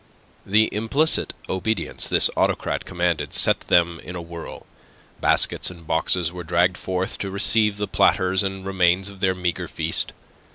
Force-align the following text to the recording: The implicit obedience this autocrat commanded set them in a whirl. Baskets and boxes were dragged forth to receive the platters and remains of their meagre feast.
The 0.47 0.67
implicit 0.73 1.33
obedience 1.47 2.09
this 2.09 2.31
autocrat 2.35 2.85
commanded 2.85 3.35
set 3.35 3.59
them 3.59 3.99
in 4.03 4.15
a 4.15 4.19
whirl. 4.21 4.65
Baskets 5.19 5.69
and 5.69 5.85
boxes 5.85 6.31
were 6.31 6.43
dragged 6.43 6.75
forth 6.77 7.19
to 7.19 7.29
receive 7.29 7.77
the 7.77 7.87
platters 7.87 8.41
and 8.41 8.65
remains 8.65 9.09
of 9.09 9.19
their 9.19 9.35
meagre 9.35 9.67
feast. 9.67 10.11